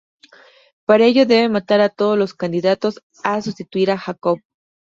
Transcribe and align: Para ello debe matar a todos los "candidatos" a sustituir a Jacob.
Para 0.87 1.05
ello 1.05 1.27
debe 1.27 1.47
matar 1.47 1.79
a 1.79 1.89
todos 1.89 2.17
los 2.17 2.33
"candidatos" 2.33 3.03
a 3.23 3.39
sustituir 3.39 3.91
a 3.91 3.99
Jacob. 3.99 4.39